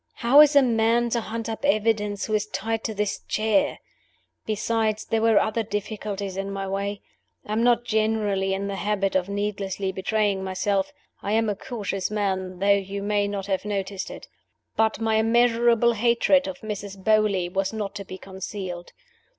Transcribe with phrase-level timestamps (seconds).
[0.15, 3.77] "How is a man to hunt up evidence who is tied to this chair?
[4.47, 7.03] Besides, there were other difficulties in my way.
[7.45, 10.91] I am not generally in the habit of needlessly betraying myself
[11.21, 14.27] I am a cautious man, though you may not have noticed it.
[14.75, 16.97] But my immeasurable hatred of Mrs.
[16.97, 18.93] Beauly was not to be concealed.